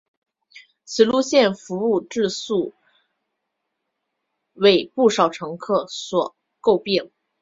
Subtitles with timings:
[0.83, 2.73] 此路线服务质素
[4.53, 7.11] 为不少乘客所诟病。